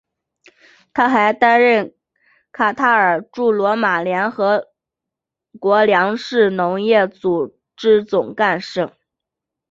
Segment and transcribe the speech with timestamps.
[0.95, 1.93] 他还担任
[2.51, 4.69] 卡塔尔驻罗马联合
[5.59, 8.89] 国粮食农业组织总干事。